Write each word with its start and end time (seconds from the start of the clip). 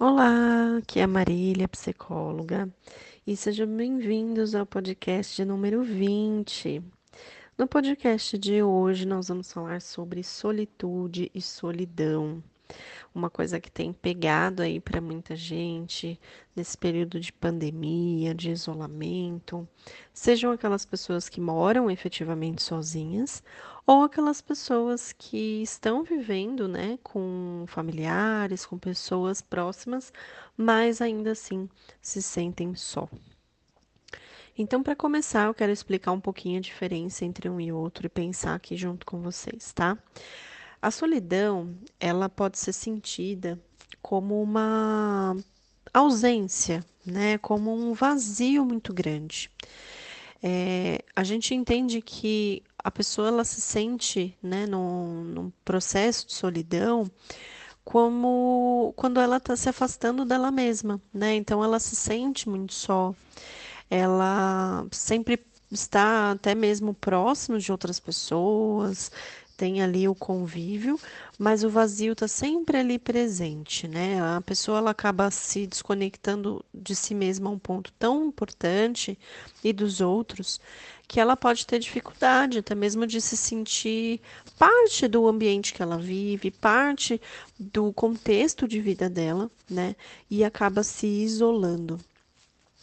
Olá, 0.00 0.76
aqui 0.78 1.00
é 1.00 1.02
a 1.02 1.08
Marília, 1.08 1.66
psicóloga, 1.66 2.72
e 3.26 3.36
sejam 3.36 3.66
bem-vindos 3.66 4.54
ao 4.54 4.64
podcast 4.64 5.44
número 5.44 5.82
20. 5.82 6.80
No 7.58 7.66
podcast 7.66 8.38
de 8.38 8.62
hoje, 8.62 9.04
nós 9.04 9.26
vamos 9.26 9.52
falar 9.52 9.82
sobre 9.82 10.22
solitude 10.22 11.28
e 11.34 11.42
solidão 11.42 12.40
uma 13.14 13.30
coisa 13.30 13.60
que 13.60 13.70
tem 13.70 13.92
pegado 13.92 14.62
aí 14.62 14.80
para 14.80 15.00
muita 15.00 15.34
gente 15.34 16.18
nesse 16.54 16.76
período 16.76 17.18
de 17.20 17.32
pandemia, 17.32 18.34
de 18.34 18.50
isolamento, 18.50 19.66
sejam 20.12 20.52
aquelas 20.52 20.84
pessoas 20.84 21.28
que 21.28 21.40
moram 21.40 21.90
efetivamente 21.90 22.62
sozinhas 22.62 23.42
ou 23.86 24.02
aquelas 24.02 24.40
pessoas 24.40 25.12
que 25.12 25.62
estão 25.62 26.02
vivendo, 26.02 26.68
né, 26.68 26.98
com 27.02 27.64
familiares, 27.66 28.66
com 28.66 28.78
pessoas 28.78 29.40
próximas, 29.40 30.12
mas 30.56 31.00
ainda 31.00 31.32
assim 31.32 31.68
se 32.00 32.20
sentem 32.20 32.74
só. 32.74 33.08
Então, 34.60 34.82
para 34.82 34.96
começar, 34.96 35.46
eu 35.46 35.54
quero 35.54 35.70
explicar 35.70 36.10
um 36.10 36.20
pouquinho 36.20 36.58
a 36.58 36.60
diferença 36.60 37.24
entre 37.24 37.48
um 37.48 37.60
e 37.60 37.72
outro 37.72 38.06
e 38.06 38.08
pensar 38.08 38.56
aqui 38.56 38.76
junto 38.76 39.06
com 39.06 39.22
vocês, 39.22 39.72
tá? 39.72 39.96
A 40.80 40.90
solidão, 40.90 41.74
ela 41.98 42.28
pode 42.28 42.58
ser 42.58 42.72
sentida 42.72 43.58
como 44.00 44.40
uma 44.40 45.36
ausência, 45.92 46.84
né? 47.04 47.36
Como 47.38 47.74
um 47.74 47.92
vazio 47.92 48.64
muito 48.64 48.92
grande. 48.94 49.50
É, 50.42 51.04
a 51.16 51.24
gente 51.24 51.54
entende 51.54 52.00
que 52.00 52.62
a 52.78 52.90
pessoa 52.90 53.28
ela 53.28 53.44
se 53.44 53.60
sente, 53.60 54.36
né, 54.40 54.66
num, 54.66 55.24
num 55.24 55.52
processo 55.64 56.26
de 56.28 56.32
solidão, 56.34 57.10
como 57.84 58.92
quando 58.96 59.18
ela 59.20 59.38
está 59.38 59.56
se 59.56 59.68
afastando 59.68 60.24
dela 60.24 60.50
mesma, 60.50 61.00
né? 61.12 61.34
Então 61.34 61.64
ela 61.64 61.80
se 61.80 61.96
sente 61.96 62.48
muito 62.48 62.72
só. 62.72 63.14
Ela 63.90 64.86
sempre 64.92 65.44
está 65.70 66.32
até 66.32 66.54
mesmo 66.54 66.94
próximo 66.94 67.58
de 67.58 67.72
outras 67.72 67.98
pessoas, 67.98 69.10
tem 69.58 69.82
ali 69.82 70.06
o 70.08 70.14
convívio, 70.14 71.00
mas 71.36 71.64
o 71.64 71.68
vazio 71.68 72.12
está 72.12 72.28
sempre 72.28 72.78
ali 72.78 72.96
presente, 72.96 73.88
né? 73.88 74.22
A 74.22 74.40
pessoa 74.40 74.78
ela 74.78 74.92
acaba 74.92 75.28
se 75.32 75.66
desconectando 75.66 76.64
de 76.72 76.94
si 76.94 77.12
mesma 77.12 77.50
a 77.50 77.52
um 77.52 77.58
ponto 77.58 77.92
tão 77.98 78.26
importante 78.26 79.18
e 79.64 79.72
dos 79.72 80.00
outros 80.00 80.60
que 81.08 81.18
ela 81.18 81.36
pode 81.36 81.66
ter 81.66 81.80
dificuldade 81.80 82.58
até 82.58 82.72
mesmo 82.72 83.04
de 83.04 83.20
se 83.20 83.36
sentir 83.36 84.20
parte 84.56 85.08
do 85.08 85.26
ambiente 85.26 85.74
que 85.74 85.82
ela 85.82 85.98
vive, 85.98 86.52
parte 86.52 87.20
do 87.58 87.92
contexto 87.92 88.68
de 88.68 88.80
vida 88.80 89.10
dela, 89.10 89.50
né? 89.68 89.96
E 90.30 90.44
acaba 90.44 90.84
se 90.84 91.08
isolando. 91.08 91.98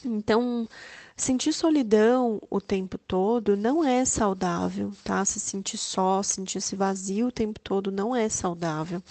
Então, 0.03 0.67
Sentir 1.17 1.53
solidão 1.53 2.41
o 2.49 2.59
tempo 2.59 2.97
todo 2.97 3.55
não 3.55 3.83
é 3.85 4.03
saudável, 4.03 4.91
tá? 5.01 5.23
Se 5.23 5.39
sentir 5.39 5.77
só, 5.77 6.21
sentir 6.21 6.57
esse 6.57 6.75
vazio 6.75 7.27
o 7.27 7.31
tempo 7.31 7.57
todo 7.59 7.89
não 7.89 8.13
é 8.13 8.27
saudável. 8.27 9.01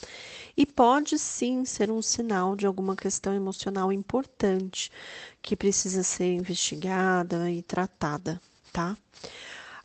E 0.56 0.66
pode 0.66 1.19
sim 1.19 1.64
ser 1.64 1.91
um 1.91 2.02
sinal 2.02 2.56
de 2.56 2.66
alguma 2.66 2.94
questão 2.94 3.34
emocional 3.34 3.91
importante 3.91 4.91
que 5.41 5.56
precisa 5.56 6.02
ser 6.02 6.34
investigada 6.34 7.50
e 7.50 7.62
tratada, 7.62 8.41
tá? 8.70 8.96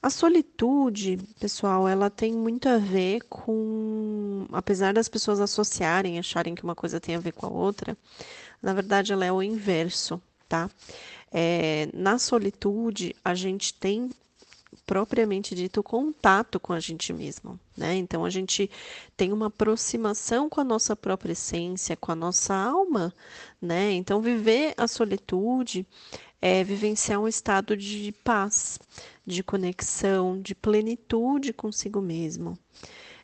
A 0.01 0.09
solitude, 0.09 1.17
pessoal, 1.39 1.87
ela 1.87 2.09
tem 2.09 2.33
muito 2.33 2.67
a 2.69 2.77
ver 2.77 3.21
com, 3.29 4.45
apesar 4.51 4.93
das 4.93 5.09
pessoas 5.09 5.39
associarem, 5.39 6.19
acharem 6.19 6.55
que 6.55 6.63
uma 6.63 6.75
coisa 6.75 6.99
tem 6.99 7.15
a 7.15 7.19
ver 7.19 7.33
com 7.33 7.45
a 7.47 7.49
outra, 7.49 7.97
na 8.61 8.73
verdade 8.73 9.13
ela 9.13 9.25
é 9.25 9.31
o 9.31 9.43
inverso, 9.43 10.21
tá? 10.47 10.69
É, 11.31 11.89
na 11.93 12.17
solitude, 12.17 13.15
a 13.23 13.35
gente 13.35 13.73
tem 13.73 14.09
propriamente 14.85 15.53
dito 15.53 15.83
contato 15.83 16.59
com 16.59 16.73
a 16.73 16.79
gente 16.79 17.13
mesmo, 17.13 17.59
né? 17.77 17.95
Então 17.95 18.25
a 18.25 18.29
gente 18.29 18.69
tem 19.15 19.31
uma 19.31 19.47
aproximação 19.47 20.49
com 20.49 20.61
a 20.61 20.63
nossa 20.63 20.95
própria 20.95 21.33
essência, 21.33 21.95
com 21.95 22.11
a 22.11 22.15
nossa 22.15 22.55
alma, 22.55 23.13
né? 23.61 23.91
Então 23.91 24.21
viver 24.21 24.73
a 24.77 24.87
solitude 24.87 25.85
é 26.41 26.63
vivenciar 26.63 27.19
um 27.19 27.27
estado 27.27 27.75
de 27.75 28.11
paz, 28.23 28.79
de 29.25 29.43
conexão, 29.43 30.41
de 30.41 30.55
plenitude 30.55 31.53
consigo 31.53 32.01
mesmo. 32.01 32.57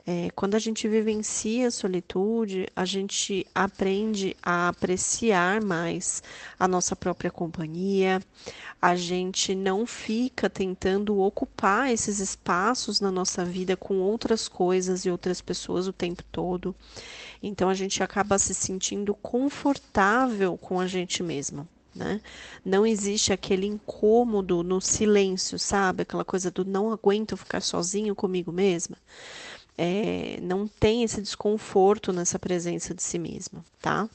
É, 0.08 0.30
quando 0.36 0.54
a 0.54 0.60
gente 0.60 0.88
vivencia 0.88 1.68
a 1.68 1.72
solitude, 1.72 2.68
a 2.76 2.86
gente 2.86 3.46
aprende 3.56 4.38
a 4.42 4.68
apreciar 4.68 5.64
mais 5.64 6.22
a 6.60 6.68
nossa 6.68 6.96
própria 6.96 7.32
companhia, 7.32 8.22
a 8.80 8.96
gente 8.96 9.56
não 9.56 9.84
fica 9.84 10.48
tentando 10.48 11.18
ocupar 11.18 11.92
esses 11.92 12.20
espaços 12.20 13.02
na 13.02 13.10
nossa 13.10 13.44
vida 13.44 13.76
com 13.76 13.96
outras 13.96 14.48
coisas 14.48 15.06
e 15.06 15.10
outras 15.10 15.42
pessoas 15.42 15.88
o 15.88 15.94
tempo 15.94 16.22
todo. 16.32 16.76
Então 17.42 17.68
a 17.68 17.74
gente 17.74 18.04
acaba 18.04 18.38
se 18.38 18.54
sentindo 18.54 19.16
confortável 19.16 20.56
com 20.56 20.80
a 20.80 20.86
gente 20.86 21.24
mesmo. 21.24 21.68
Né? 21.96 22.22
Não 22.64 22.86
existe 22.86 23.34
aquele 23.34 23.66
incômodo 23.66 24.62
no 24.62 24.82
silêncio, 24.82 25.58
sabe? 25.58 26.04
Aquela 26.04 26.26
coisa 26.26 26.52
do 26.52 26.66
não 26.66 26.92
aguento 26.92 27.38
ficar 27.38 27.62
sozinho 27.62 28.14
comigo 28.14 28.52
mesma 28.52 28.98
é, 29.78 30.40
não 30.42 30.68
tem 30.68 31.04
esse 31.04 31.22
desconforto 31.22 32.14
nessa 32.14 32.40
presença 32.40 32.94
de 32.94 33.04
si 33.04 33.20
mesmo, 33.20 33.64
tá? 33.82 34.10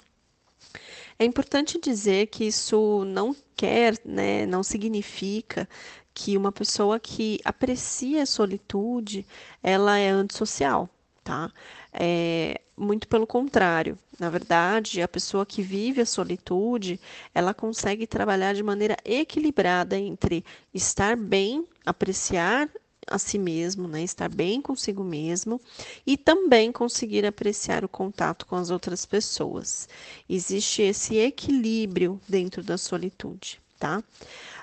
É 1.18 1.24
importante 1.24 1.78
dizer 1.78 2.28
que 2.28 2.44
isso 2.44 3.04
não 3.04 3.36
quer, 3.54 3.94
né, 4.04 4.46
não 4.46 4.62
significa 4.62 5.68
que 6.14 6.36
uma 6.36 6.50
pessoa 6.50 6.98
que 6.98 7.38
aprecia 7.44 8.22
a 8.22 8.26
solitude, 8.26 9.26
ela 9.62 9.98
é 9.98 10.08
antissocial, 10.08 10.88
tá? 11.22 11.52
É, 11.92 12.60
muito 12.76 13.06
pelo 13.06 13.26
contrário. 13.26 13.98
Na 14.18 14.30
verdade, 14.30 15.02
a 15.02 15.08
pessoa 15.08 15.44
que 15.46 15.62
vive 15.62 16.00
a 16.00 16.06
solitude, 16.06 16.98
ela 17.34 17.54
consegue 17.54 18.06
trabalhar 18.06 18.54
de 18.54 18.62
maneira 18.62 18.96
equilibrada 19.04 19.98
entre 19.98 20.44
estar 20.72 21.16
bem, 21.16 21.66
apreciar 21.84 22.68
a 23.06 23.18
si 23.18 23.38
mesmo, 23.38 23.88
né? 23.88 24.02
estar 24.02 24.28
bem 24.28 24.60
consigo 24.60 25.02
mesmo 25.02 25.60
e 26.06 26.16
também 26.16 26.70
conseguir 26.72 27.24
apreciar 27.26 27.84
o 27.84 27.88
contato 27.88 28.46
com 28.46 28.56
as 28.56 28.70
outras 28.70 29.04
pessoas. 29.06 29.88
Existe 30.28 30.82
esse 30.82 31.16
equilíbrio 31.16 32.20
dentro 32.28 32.62
da 32.62 32.78
solitude, 32.78 33.60
tá? 33.78 34.02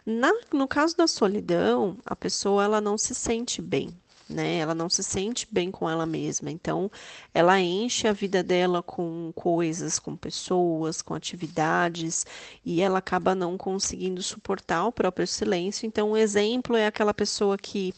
Na, 0.05 0.31
no 0.53 0.67
caso 0.67 0.95
da 0.95 1.07
solidão, 1.07 1.97
a 2.05 2.15
pessoa 2.15 2.63
ela 2.63 2.79
não 2.79 2.97
se 2.97 3.13
sente 3.13 3.61
bem, 3.61 3.89
né? 4.29 4.57
Ela 4.57 4.75
não 4.75 4.89
se 4.89 5.03
sente 5.03 5.47
bem 5.49 5.71
com 5.71 5.89
ela 5.89 6.05
mesma. 6.05 6.51
Então, 6.51 6.91
ela 7.33 7.59
enche 7.59 8.07
a 8.07 8.13
vida 8.13 8.43
dela 8.43 8.83
com 8.83 9.31
coisas, 9.35 9.99
com 9.99 10.15
pessoas, 10.15 11.01
com 11.01 11.13
atividades, 11.13 12.25
e 12.65 12.81
ela 12.81 12.99
acaba 12.99 13.33
não 13.35 13.57
conseguindo 13.57 14.21
suportar 14.21 14.85
o 14.85 14.91
próprio 14.91 15.27
silêncio. 15.27 15.85
Então, 15.85 16.11
um 16.11 16.17
exemplo 16.17 16.75
é 16.75 16.87
aquela 16.87 17.13
pessoa 17.13 17.57
que 17.57 17.93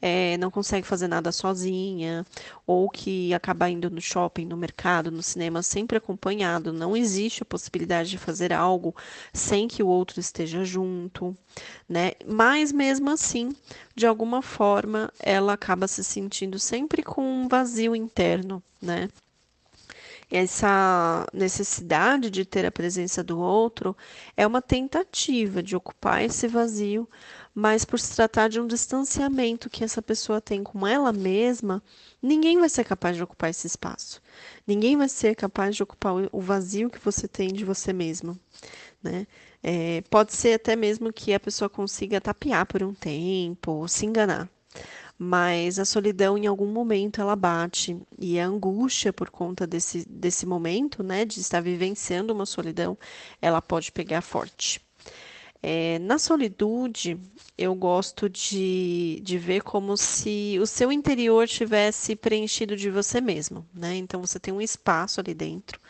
é, 0.00 0.36
não 0.38 0.50
consegue 0.50 0.86
fazer 0.86 1.08
nada 1.08 1.32
sozinha, 1.32 2.24
ou 2.66 2.88
que 2.90 3.32
acaba 3.34 3.68
indo 3.70 3.90
no 3.90 4.00
shopping, 4.00 4.46
no 4.46 4.56
mercado, 4.56 5.10
no 5.10 5.22
cinema 5.22 5.62
sempre 5.62 5.98
acompanhado. 5.98 6.72
Não 6.72 6.96
existe 6.96 7.42
a 7.42 7.46
possibilidade 7.46 8.10
de 8.10 8.18
fazer 8.18 8.52
algo 8.52 8.94
sem 9.32 9.68
que 9.68 9.82
o 9.82 9.88
outro 9.88 10.20
esteja 10.20 10.64
junto, 10.64 11.36
né? 11.88 12.12
Mas 12.26 12.72
mesmo 12.72 13.10
assim, 13.10 13.54
de 13.94 14.06
alguma 14.06 14.42
forma, 14.42 15.12
ela 15.20 15.52
acaba 15.54 15.88
se 15.88 16.04
sentindo 16.04 16.58
sempre 16.58 17.02
com 17.02 17.22
um 17.22 17.48
vazio 17.48 17.94
interno, 17.94 18.62
né? 18.80 19.08
essa 20.30 21.26
necessidade 21.32 22.30
de 22.30 22.44
ter 22.44 22.66
a 22.66 22.72
presença 22.72 23.22
do 23.22 23.38
outro 23.38 23.96
é 24.36 24.46
uma 24.46 24.60
tentativa 24.60 25.62
de 25.62 25.76
ocupar 25.76 26.22
esse 26.24 26.48
vazio, 26.48 27.08
mas 27.58 27.86
por 27.86 27.98
se 27.98 28.14
tratar 28.14 28.48
de 28.48 28.60
um 28.60 28.66
distanciamento 28.66 29.70
que 29.70 29.82
essa 29.82 30.02
pessoa 30.02 30.42
tem 30.42 30.62
com 30.62 30.86
ela 30.86 31.10
mesma, 31.10 31.82
ninguém 32.20 32.60
vai 32.60 32.68
ser 32.68 32.84
capaz 32.84 33.16
de 33.16 33.22
ocupar 33.22 33.48
esse 33.48 33.66
espaço. 33.66 34.20
Ninguém 34.66 34.94
vai 34.94 35.08
ser 35.08 35.34
capaz 35.34 35.74
de 35.74 35.82
ocupar 35.82 36.12
o 36.30 36.38
vazio 36.38 36.90
que 36.90 36.98
você 36.98 37.26
tem 37.26 37.48
de 37.50 37.64
você 37.64 37.94
mesmo, 37.94 38.38
né? 39.02 39.26
É, 39.62 40.02
pode 40.10 40.34
ser 40.34 40.52
até 40.52 40.76
mesmo 40.76 41.10
que 41.10 41.32
a 41.32 41.40
pessoa 41.40 41.70
consiga 41.70 42.20
tapear 42.20 42.66
por 42.66 42.82
um 42.82 42.92
tempo, 42.92 43.88
se 43.88 44.04
enganar, 44.04 44.50
mas 45.18 45.78
a 45.78 45.86
solidão 45.86 46.36
em 46.36 46.46
algum 46.46 46.70
momento 46.70 47.22
ela 47.22 47.34
bate 47.34 47.98
e 48.18 48.38
a 48.38 48.46
angústia 48.46 49.14
por 49.14 49.30
conta 49.30 49.66
desse, 49.66 50.06
desse 50.06 50.44
momento, 50.44 51.02
né, 51.02 51.24
de 51.24 51.40
estar 51.40 51.62
vivenciando 51.62 52.34
uma 52.34 52.44
solidão, 52.44 52.98
ela 53.40 53.62
pode 53.62 53.90
pegar 53.92 54.20
forte. 54.20 54.85
É, 55.62 55.98
na 55.98 56.18
solitude, 56.18 57.18
eu 57.56 57.74
gosto 57.74 58.28
de, 58.28 59.20
de 59.22 59.38
ver 59.38 59.62
como 59.62 59.96
se 59.96 60.58
o 60.60 60.66
seu 60.66 60.92
interior 60.92 61.48
tivesse 61.48 62.14
preenchido 62.14 62.76
de 62.76 62.90
você 62.90 63.20
mesmo, 63.20 63.66
né? 63.74 63.96
Então 63.96 64.20
você 64.20 64.38
tem 64.38 64.52
um 64.52 64.60
espaço 64.60 65.20
ali 65.20 65.34
dentro 65.34 65.80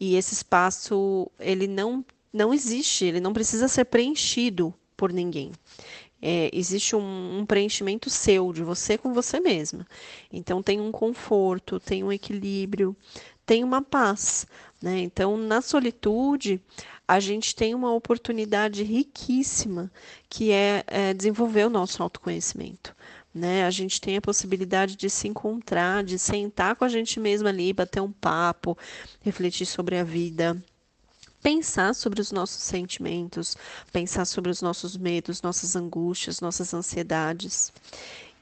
e 0.00 0.16
esse 0.16 0.34
espaço 0.34 1.30
ele 1.38 1.66
não 1.66 2.04
não 2.32 2.52
existe, 2.52 3.04
ele 3.04 3.20
não 3.20 3.32
precisa 3.32 3.68
ser 3.68 3.84
preenchido 3.84 4.74
por 4.96 5.12
ninguém. 5.12 5.52
É, 6.20 6.50
existe 6.52 6.96
um, 6.96 7.38
um, 7.38 7.46
preenchimento 7.46 8.10
seu, 8.10 8.52
de 8.52 8.64
você 8.64 8.98
com 8.98 9.12
você 9.12 9.38
mesma. 9.38 9.86
Então 10.32 10.60
tem 10.60 10.80
um 10.80 10.90
conforto, 10.90 11.78
tem 11.78 12.02
um 12.02 12.10
equilíbrio, 12.10 12.96
tem 13.46 13.62
uma 13.62 13.80
paz. 13.80 14.46
Né? 14.82 15.00
Então, 15.00 15.36
na 15.36 15.62
solitude, 15.62 16.60
a 17.06 17.20
gente 17.20 17.54
tem 17.54 17.74
uma 17.74 17.92
oportunidade 17.92 18.82
riquíssima 18.82 19.90
que 20.28 20.50
é, 20.50 20.82
é 20.86 21.14
desenvolver 21.14 21.66
o 21.66 21.70
nosso 21.70 22.02
autoconhecimento. 22.02 22.96
Né? 23.34 23.64
A 23.64 23.70
gente 23.70 24.00
tem 24.00 24.16
a 24.16 24.22
possibilidade 24.22 24.96
de 24.96 25.10
se 25.10 25.28
encontrar, 25.28 26.02
de 26.02 26.18
sentar 26.18 26.76
com 26.76 26.84
a 26.84 26.88
gente 26.88 27.20
mesma 27.20 27.50
ali, 27.50 27.72
bater 27.72 28.00
um 28.00 28.12
papo, 28.12 28.78
refletir 29.20 29.66
sobre 29.66 29.98
a 29.98 30.04
vida, 30.04 30.56
pensar 31.42 31.94
sobre 31.94 32.20
os 32.20 32.32
nossos 32.32 32.62
sentimentos, 32.62 33.56
pensar 33.92 34.24
sobre 34.24 34.50
os 34.50 34.62
nossos 34.62 34.96
medos, 34.96 35.42
nossas 35.42 35.76
angústias, 35.76 36.40
nossas 36.40 36.72
ansiedades. 36.72 37.72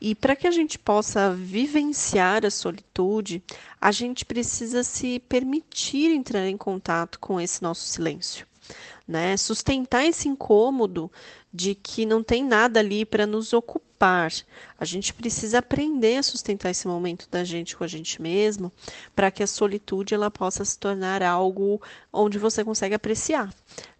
E 0.00 0.14
para 0.14 0.36
que 0.36 0.46
a 0.46 0.50
gente 0.50 0.78
possa 0.78 1.34
vivenciar 1.34 2.44
a 2.44 2.50
solitude, 2.50 3.42
a 3.80 3.90
gente 3.90 4.24
precisa 4.24 4.84
se 4.84 5.18
permitir 5.20 6.12
entrar 6.12 6.46
em 6.46 6.56
contato 6.56 7.18
com 7.18 7.40
esse 7.40 7.62
nosso 7.62 7.86
silêncio. 7.88 8.46
Né? 9.06 9.36
Sustentar 9.36 10.06
esse 10.06 10.28
incômodo 10.28 11.10
de 11.52 11.74
que 11.74 12.06
não 12.06 12.22
tem 12.22 12.44
nada 12.44 12.80
ali 12.80 13.04
para 13.04 13.26
nos 13.26 13.52
ocupar. 13.52 14.32
A 14.78 14.84
gente 14.84 15.12
precisa 15.12 15.58
aprender 15.58 16.16
a 16.16 16.22
sustentar 16.22 16.70
esse 16.70 16.88
momento 16.88 17.28
da 17.30 17.44
gente 17.44 17.76
com 17.76 17.84
a 17.84 17.86
gente 17.86 18.20
mesmo, 18.20 18.72
para 19.14 19.30
que 19.30 19.42
a 19.42 19.46
solitude 19.46 20.14
ela 20.14 20.30
possa 20.30 20.64
se 20.64 20.78
tornar 20.78 21.22
algo 21.22 21.80
onde 22.12 22.38
você 22.38 22.64
consegue 22.64 22.94
apreciar. 22.94 23.52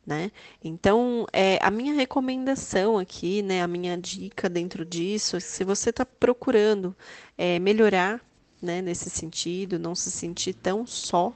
Né? 0.04 0.32
Então, 0.64 1.26
é, 1.32 1.58
a 1.62 1.70
minha 1.70 1.94
recomendação 1.94 2.98
aqui, 2.98 3.40
né, 3.40 3.62
a 3.62 3.68
minha 3.68 3.96
dica 3.96 4.48
dentro 4.48 4.84
disso, 4.84 5.36
é 5.36 5.40
se 5.40 5.62
você 5.62 5.90
está 5.90 6.04
procurando 6.04 6.96
é, 7.38 7.60
melhorar 7.60 8.20
né, 8.60 8.82
nesse 8.82 9.08
sentido, 9.10 9.78
não 9.78 9.94
se 9.94 10.10
sentir 10.10 10.54
tão 10.54 10.84
só, 10.86 11.32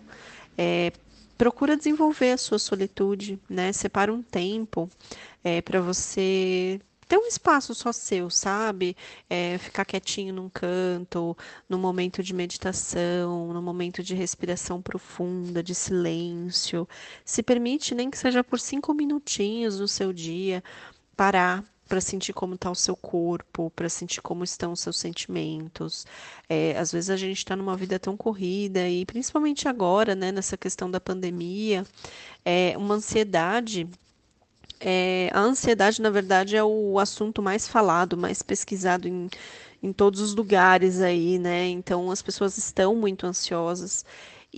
é, 0.58 0.92
procura 1.36 1.76
desenvolver 1.76 2.32
a 2.32 2.38
sua 2.38 2.58
solitude, 2.58 3.38
né? 3.48 3.72
Separa 3.72 4.12
um 4.12 4.22
tempo 4.22 4.88
é, 5.44 5.60
para 5.60 5.80
você 5.80 6.80
ter 7.08 7.18
um 7.18 7.26
espaço 7.26 7.74
só 7.74 7.92
seu, 7.92 8.28
sabe? 8.30 8.96
É, 9.30 9.58
ficar 9.58 9.84
quietinho 9.84 10.34
num 10.34 10.48
canto, 10.48 11.36
no 11.68 11.78
momento 11.78 12.22
de 12.22 12.34
meditação, 12.34 13.52
no 13.52 13.62
momento 13.62 14.02
de 14.02 14.14
respiração 14.14 14.82
profunda, 14.82 15.62
de 15.62 15.74
silêncio. 15.74 16.88
Se 17.24 17.42
permite, 17.42 17.94
nem 17.94 18.10
que 18.10 18.18
seja 18.18 18.42
por 18.42 18.58
cinco 18.58 18.92
minutinhos 18.94 19.78
no 19.78 19.86
seu 19.88 20.12
dia, 20.12 20.62
parar 21.16 21.64
para 21.88 22.00
sentir 22.00 22.32
como 22.32 22.54
está 22.54 22.70
o 22.70 22.74
seu 22.74 22.96
corpo, 22.96 23.70
para 23.74 23.88
sentir 23.88 24.20
como 24.20 24.44
estão 24.44 24.72
os 24.72 24.80
seus 24.80 24.98
sentimentos. 24.98 26.06
É, 26.48 26.76
às 26.78 26.92
vezes 26.92 27.10
a 27.10 27.16
gente 27.16 27.38
está 27.38 27.54
numa 27.56 27.76
vida 27.76 27.98
tão 27.98 28.16
corrida 28.16 28.88
e 28.88 29.04
principalmente 29.06 29.68
agora, 29.68 30.14
né, 30.14 30.32
nessa 30.32 30.56
questão 30.56 30.90
da 30.90 31.00
pandemia, 31.00 31.84
é 32.44 32.74
uma 32.76 32.94
ansiedade. 32.94 33.88
É, 34.80 35.30
a 35.32 35.40
ansiedade, 35.40 36.02
na 36.02 36.10
verdade, 36.10 36.56
é 36.56 36.62
o 36.64 36.98
assunto 36.98 37.42
mais 37.42 37.66
falado, 37.68 38.16
mais 38.16 38.42
pesquisado 38.42 39.08
em, 39.08 39.28
em 39.82 39.92
todos 39.92 40.20
os 40.20 40.34
lugares 40.34 41.00
aí, 41.00 41.38
né? 41.38 41.66
Então 41.68 42.10
as 42.10 42.20
pessoas 42.22 42.58
estão 42.58 42.94
muito 42.94 43.26
ansiosas. 43.26 44.04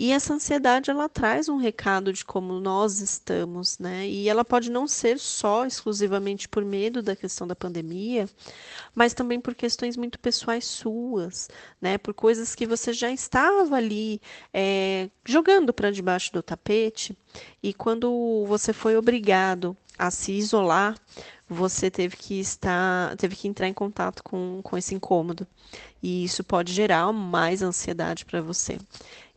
E 0.01 0.13
essa 0.13 0.33
ansiedade 0.33 0.93
ela 0.93 1.09
traz 1.09 1.49
um 1.49 1.57
recado 1.57 2.13
de 2.13 2.25
como 2.25 2.61
nós 2.61 3.01
estamos, 3.01 3.81
né? 3.81 4.07
E 4.07 4.29
ela 4.29 4.45
pode 4.45 4.71
não 4.71 4.87
ser 4.87 5.19
só 5.19 5.67
exclusivamente 5.67 6.49
por 6.49 6.65
medo 6.65 7.03
da 7.03 7.17
questão 7.17 7.49
da 7.49 7.57
pandemia, 7.57 8.29
mas 8.95 9.13
também 9.13 9.41
por 9.41 9.57
questões 9.57 9.97
muito 9.97 10.17
pessoais 10.21 10.67
suas, 10.67 11.49
né? 11.81 11.99
Por 11.99 12.15
coisas 12.15 12.55
que 12.55 12.65
você 12.65 12.93
já 12.93 13.11
estava 13.11 13.75
ali 13.75 14.21
é, 14.55 15.11
jogando 15.25 15.73
para 15.73 15.91
debaixo 15.91 16.33
do 16.33 16.45
tapete 16.45 17.19
e 17.61 17.75
quando 17.75 18.45
você 18.47 18.73
foi 18.73 18.97
obrigado 18.97 19.77
a 19.99 20.13
se 20.13 20.31
isolar, 20.31 20.97
você 21.49 21.91
teve 21.91 22.17
que 22.17 22.39
estar, 22.39 23.17
teve 23.17 23.35
que 23.35 23.49
entrar 23.49 23.67
em 23.67 23.75
contato 23.75 24.23
com, 24.23 24.61
com 24.63 24.79
esse 24.79 24.95
incômodo. 24.95 25.45
E 26.01 26.23
isso 26.23 26.45
pode 26.45 26.73
gerar 26.73 27.13
mais 27.13 27.63
ansiedade 27.63 28.25
para 28.25 28.41
você. 28.41 28.79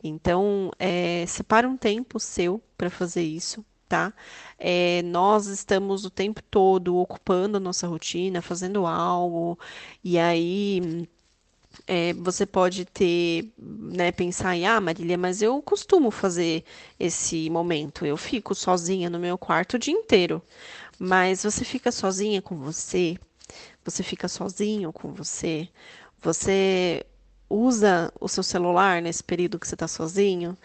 Então, 0.02 0.70
é, 0.78 1.24
separa 1.26 1.68
um 1.68 1.76
tempo 1.76 2.18
seu 2.20 2.60
para 2.76 2.90
fazer 2.90 3.22
isso, 3.22 3.64
tá? 3.88 4.12
É, 4.58 5.02
nós 5.02 5.46
estamos 5.46 6.04
o 6.04 6.10
tempo 6.10 6.42
todo 6.50 6.96
ocupando 6.96 7.56
a 7.58 7.60
nossa 7.60 7.86
rotina, 7.86 8.42
fazendo 8.42 8.86
algo, 8.86 9.58
e 10.02 10.18
aí 10.18 11.08
é, 11.86 12.12
você 12.14 12.46
pode 12.46 12.84
ter, 12.84 13.52
né, 13.58 14.12
pensar 14.12 14.56
em, 14.56 14.66
ah, 14.66 14.80
Marília, 14.80 15.16
mas 15.18 15.42
eu 15.42 15.60
costumo 15.62 16.10
fazer 16.10 16.64
esse 16.98 17.48
momento, 17.50 18.04
eu 18.06 18.16
fico 18.16 18.54
sozinha 18.54 19.08
no 19.10 19.18
meu 19.18 19.38
quarto 19.38 19.74
o 19.74 19.78
dia 19.78 19.94
inteiro. 19.94 20.42
Mas 20.98 21.42
você 21.44 21.64
fica 21.64 21.92
sozinha 21.92 22.42
com 22.42 22.56
você, 22.58 23.18
você 23.84 24.02
fica 24.02 24.28
sozinho 24.28 24.92
com 24.92 25.12
você, 25.12 25.68
você 26.22 27.04
usa 27.52 28.12
o 28.20 28.28
seu 28.28 28.42
celular 28.42 29.02
nesse 29.02 29.22
período 29.22 29.58
que 29.58 29.68
você 29.68 29.74
está 29.74 29.86
sozinho? 29.86 30.56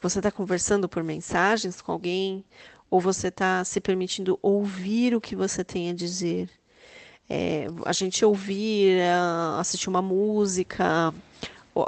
Você 0.00 0.18
está 0.18 0.30
conversando 0.30 0.88
por 0.88 1.02
mensagens 1.04 1.80
com 1.80 1.92
alguém? 1.92 2.44
Ou 2.90 3.00
você 3.00 3.28
está 3.28 3.64
se 3.64 3.80
permitindo 3.80 4.38
ouvir 4.42 5.14
o 5.14 5.20
que 5.20 5.36
você 5.36 5.62
tem 5.64 5.90
a 5.90 5.94
dizer? 5.94 6.50
É, 7.30 7.66
a 7.86 7.92
gente 7.92 8.24
ouvir, 8.24 9.00
assistir 9.58 9.88
uma 9.88 10.02
música, 10.02 11.14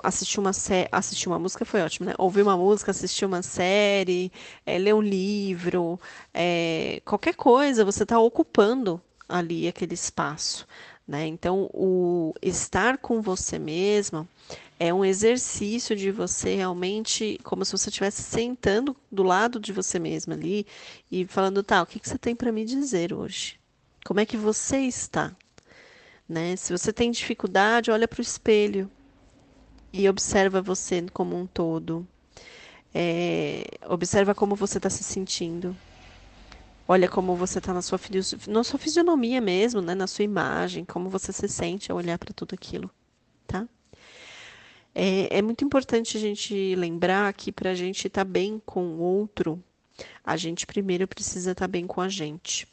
assistir 0.03 0.41
uma 0.41 0.53
série, 0.53 0.89
assistir 0.91 1.29
uma 1.29 1.39
música 1.39 1.65
foi 1.65 1.83
ótimo, 1.83 2.07
né? 2.07 2.15
Ouvir 2.17 2.43
uma 2.43 2.57
música, 2.57 2.91
assistir 2.91 3.27
uma 3.27 3.43
série, 3.43 4.33
é, 4.65 4.79
ler 4.79 4.95
um 4.95 5.03
livro, 5.03 6.01
é, 6.33 7.03
qualquer 7.05 7.35
coisa, 7.35 7.85
você 7.85 8.05
está 8.05 8.19
ocupando 8.19 9.01
ali 9.29 9.69
aquele 9.69 9.95
espaço. 9.95 10.67
Né? 11.07 11.27
Então, 11.27 11.69
o 11.73 12.35
estar 12.41 12.97
com 12.99 13.21
você 13.21 13.59
mesma 13.59 14.27
é 14.79 14.93
um 14.93 15.05
exercício 15.05 15.95
de 15.95 16.11
você 16.11 16.57
realmente, 16.57 17.39
como 17.45 17.65
se 17.65 17.73
você 17.73 17.91
estivesse 17.91 18.23
sentando 18.23 18.97
do 19.13 19.23
lado 19.23 19.61
de 19.61 19.73
você 19.73 19.99
mesma 19.99 20.35
ali 20.35 20.67
e 21.11 21.27
falando, 21.27 21.63
tá, 21.63 21.83
o 21.83 21.87
que, 21.87 22.01
que 22.01 22.09
você 22.09 22.19
tem 22.19 22.35
para 22.35 22.51
me 22.51 22.65
dizer 22.65 23.13
hoje? 23.13 23.59
Como 24.05 24.21
é 24.21 24.27
que 24.27 24.37
você 24.37 24.79
está? 24.79 25.35
Né? 26.29 26.57
Se 26.57 26.73
você 26.73 26.93
tem 26.93 27.11
dificuldade, 27.11 27.91
olha 27.91 28.09
para 28.09 28.21
o 28.21 28.23
espelho 28.23 28.91
e 29.93 30.09
observa 30.09 30.61
você 30.61 31.05
como 31.13 31.37
um 31.39 31.47
todo. 31.47 32.07
É, 32.95 33.65
observa 33.87 34.35
como 34.35 34.57
você 34.57 34.79
está 34.79 34.89
se 34.89 35.05
sentindo. 35.05 35.77
Olha 36.87 37.09
como 37.09 37.35
você 37.35 37.59
está 37.59 37.73
na 37.73 37.81
sua, 37.81 37.99
na 38.47 38.63
sua 38.63 38.79
fisionomia 38.79 39.41
mesmo, 39.41 39.81
né? 39.81 39.95
na 39.95 40.07
sua 40.07 40.25
imagem, 40.25 40.85
como 40.85 41.09
você 41.09 41.33
se 41.33 41.49
sente 41.49 41.91
ao 41.91 41.97
olhar 41.97 42.19
para 42.19 42.35
tudo 42.35 42.55
aquilo, 42.55 42.91
tá? 43.47 43.67
É, 44.95 45.39
é, 45.39 45.43
muito 45.43 45.65
importante 45.65 46.17
a 46.17 46.21
gente 46.21 46.75
lembrar 46.77 47.33
que 47.33 47.51
para 47.51 47.71
a 47.71 47.75
gente 47.75 48.07
estar 48.07 48.25
tá 48.25 48.31
bem 48.31 48.63
com 48.65 48.85
o 48.87 48.99
outro, 49.01 49.63
a 50.23 50.37
gente 50.37 50.67
primeiro 50.67 51.09
precisa 51.09 51.53
estar 51.53 51.65
tá 51.65 51.69
bem 51.69 51.87
com 51.87 52.01
a 52.01 52.09
gente. 52.09 52.69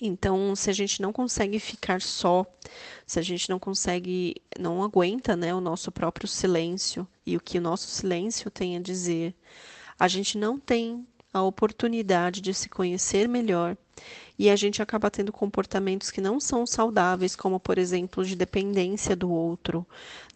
Então, 0.00 0.54
se 0.56 0.70
a 0.70 0.72
gente 0.72 1.02
não 1.02 1.12
consegue 1.12 1.58
ficar 1.58 2.00
só, 2.00 2.46
se 3.06 3.18
a 3.18 3.22
gente 3.22 3.50
não 3.50 3.58
consegue, 3.58 4.36
não 4.58 4.82
aguenta, 4.82 5.36
né, 5.36 5.54
o 5.54 5.60
nosso 5.60 5.92
próprio 5.92 6.26
silêncio 6.26 7.06
e 7.26 7.36
o 7.36 7.40
que 7.40 7.58
o 7.58 7.60
nosso 7.60 7.88
silêncio 7.88 8.50
tem 8.50 8.76
a 8.76 8.80
dizer, 8.80 9.34
a 9.98 10.08
gente 10.08 10.38
não 10.38 10.58
tem 10.58 11.06
a 11.34 11.42
oportunidade 11.42 12.40
de 12.40 12.54
se 12.54 12.68
conhecer 12.68 13.28
melhor 13.28 13.76
e 14.38 14.48
a 14.48 14.56
gente 14.56 14.80
acaba 14.80 15.10
tendo 15.10 15.32
comportamentos 15.32 16.10
que 16.10 16.20
não 16.20 16.38
são 16.40 16.64
saudáveis, 16.66 17.36
como 17.36 17.58
por 17.60 17.76
exemplo 17.76 18.24
de 18.24 18.36
dependência 18.36 19.14
do 19.16 19.30
outro, 19.30 19.86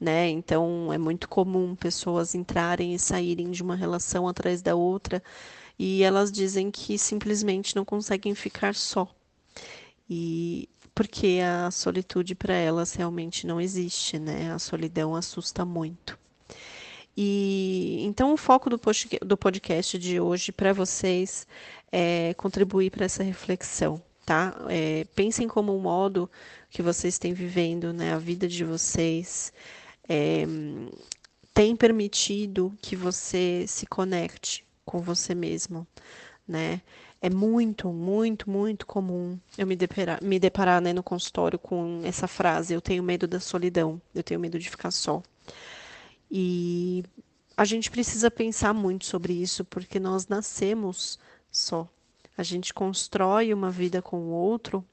né? 0.01 0.29
Então 0.29 0.93
é 0.93 0.99
muito 0.99 1.29
comum 1.29 1.75
pessoas 1.77 2.35
entrarem 2.35 2.95
e 2.95 2.99
saírem 2.99 3.51
de 3.51 3.63
uma 3.63 3.77
relação 3.77 4.29
atrás 4.29 4.61
da 4.61 4.75
outra 4.75 5.23
e 5.79 6.03
elas 6.03 6.33
dizem 6.33 6.71
que 6.71 6.99
simplesmente 6.99 7.77
não 7.77 7.85
conseguem 7.85 8.35
ficar 8.35 8.75
só. 8.75 9.09
E 10.11 10.69
porque 10.95 11.39
a 11.45 11.71
solitude 11.71 12.35
para 12.35 12.55
elas 12.55 12.95
realmente 12.95 13.47
não 13.47 13.61
existe, 13.61 14.19
né? 14.19 14.53
A 14.53 14.59
solidão 14.59 15.15
assusta 15.15 15.65
muito. 15.65 16.19
E 17.21 18.05
então 18.05 18.33
o 18.33 18.37
foco 18.37 18.71
do, 18.71 18.81
do 19.27 19.37
podcast 19.37 19.99
de 19.99 20.21
hoje 20.21 20.53
para 20.53 20.73
vocês 20.73 21.49
é 21.91 22.33
contribuir 22.35 22.93
para 22.93 23.07
essa 23.07 23.25
reflexão, 23.25 24.01
tá? 24.25 24.55
É, 24.69 25.05
pensem 25.17 25.49
como 25.49 25.77
um 25.77 25.81
modo 25.81 26.31
que 26.71 26.81
vocês 26.81 27.19
têm 27.19 27.33
vivendo, 27.33 27.93
né? 27.93 28.13
A 28.13 28.19
vida 28.19 28.47
de 28.47 28.63
vocês 28.63 29.53
é, 30.09 30.47
tem 31.53 31.75
permitido 31.75 32.73
que 32.81 32.95
você 32.95 33.65
se 33.67 33.85
conecte 33.85 34.65
com 34.85 35.01
você 35.01 35.35
mesmo, 35.35 35.85
né? 36.47 36.81
É 37.21 37.29
muito, 37.29 37.93
muito, 37.93 38.49
muito 38.49 38.87
comum 38.87 39.37
eu 39.59 39.67
me 39.67 39.75
deparar, 39.75 40.23
me 40.23 40.39
deparar 40.39 40.81
né, 40.81 40.93
no 40.93 41.03
consultório 41.03 41.59
com 41.59 42.01
essa 42.05 42.29
frase: 42.29 42.75
eu 42.75 42.81
tenho 42.81 43.03
medo 43.03 43.27
da 43.27 43.41
solidão, 43.41 44.01
eu 44.15 44.23
tenho 44.23 44.39
medo 44.39 44.57
de 44.57 44.71
ficar 44.71 44.93
só. 44.93 45.21
E 46.31 47.05
a 47.57 47.65
gente 47.65 47.91
precisa 47.91 48.31
pensar 48.31 48.73
muito 48.73 49.07
sobre 49.07 49.33
isso, 49.33 49.65
porque 49.65 49.99
nós 49.99 50.29
nascemos 50.29 51.19
só. 51.51 51.89
A 52.37 52.43
gente 52.43 52.73
constrói 52.73 53.53
uma 53.53 53.71
vida 53.71 54.01
com 54.01 54.19
o 54.19 54.31
outro, 54.31 54.85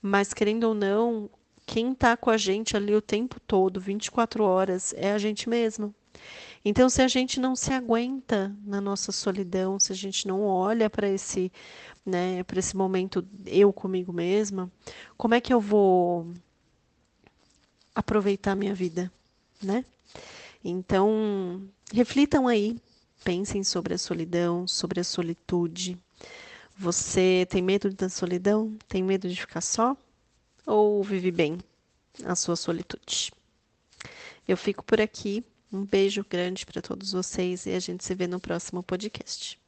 mas 0.00 0.32
querendo 0.32 0.64
ou 0.64 0.74
não, 0.74 1.28
quem 1.66 1.92
está 1.92 2.16
com 2.16 2.30
a 2.30 2.36
gente 2.36 2.76
ali 2.76 2.94
o 2.94 3.02
tempo 3.02 3.40
todo, 3.40 3.80
24 3.80 4.44
horas, 4.44 4.94
é 4.96 5.12
a 5.12 5.18
gente 5.18 5.48
mesmo. 5.48 5.94
Então, 6.64 6.88
se 6.88 7.02
a 7.02 7.08
gente 7.08 7.40
não 7.40 7.54
se 7.54 7.72
aguenta 7.72 8.54
na 8.64 8.80
nossa 8.80 9.12
solidão, 9.12 9.78
se 9.78 9.92
a 9.92 9.94
gente 9.94 10.26
não 10.26 10.42
olha 10.42 10.88
para 10.88 11.08
esse, 11.08 11.52
né, 12.06 12.42
para 12.44 12.58
esse 12.58 12.76
momento 12.76 13.26
eu 13.44 13.72
comigo 13.72 14.12
mesma, 14.12 14.70
como 15.16 15.34
é 15.34 15.40
que 15.40 15.52
eu 15.52 15.60
vou 15.60 16.26
aproveitar 17.94 18.52
a 18.52 18.56
minha 18.56 18.74
vida, 18.74 19.12
né? 19.62 19.84
Então, 20.64 21.62
reflitam 21.92 22.48
aí, 22.48 22.78
pensem 23.22 23.62
sobre 23.62 23.92
a 23.92 23.98
solidão, 23.98 24.66
sobre 24.66 24.98
a 24.98 25.04
solitude. 25.04 25.98
Você 26.76 27.46
tem 27.50 27.60
medo 27.60 27.92
da 27.92 28.08
solidão? 28.08 28.74
Tem 28.88 29.02
medo 29.02 29.28
de 29.28 29.38
ficar 29.38 29.60
só? 29.60 29.94
Ou 30.66 31.04
vive 31.04 31.30
bem 31.30 31.58
a 32.24 32.34
sua 32.34 32.56
solitude? 32.56 33.30
Eu 34.48 34.56
fico 34.56 34.82
por 34.82 35.00
aqui. 35.00 35.44
Um 35.70 35.84
beijo 35.84 36.24
grande 36.28 36.64
para 36.64 36.80
todos 36.80 37.12
vocês 37.12 37.66
e 37.66 37.72
a 37.72 37.80
gente 37.80 38.04
se 38.04 38.14
vê 38.14 38.26
no 38.26 38.40
próximo 38.40 38.82
podcast. 38.82 39.58